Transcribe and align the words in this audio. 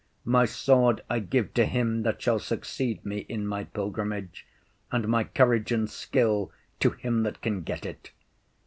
My 0.25 0.45
sword 0.45 1.03
I 1.11 1.19
give 1.19 1.53
to 1.53 1.63
him 1.63 2.01
that 2.01 2.19
shall 2.19 2.39
succeed 2.39 3.05
me 3.05 3.19
in 3.29 3.45
my 3.45 3.65
pilgrimage, 3.65 4.47
and 4.91 5.07
my 5.07 5.25
courage 5.25 5.71
and 5.71 5.87
skill 5.87 6.51
to 6.79 6.89
him 6.89 7.21
that 7.21 7.43
can 7.43 7.61
get 7.61 7.85
it. 7.85 8.09